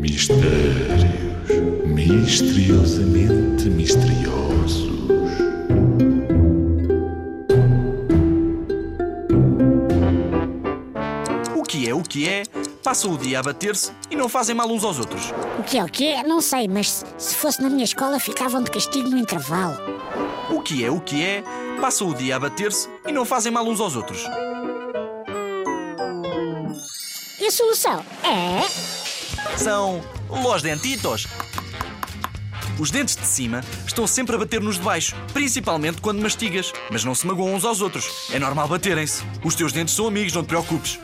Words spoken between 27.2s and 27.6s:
E a